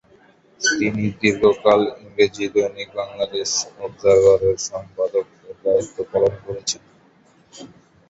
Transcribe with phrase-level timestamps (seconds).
[0.61, 3.49] তিনি দীর্ঘকাল ইংরেজি দৈনিক বাংলাদেশ
[3.79, 6.81] অবজার্ভার-এর সম্পাদক-এর দায়িত্ব পালন করেছেন।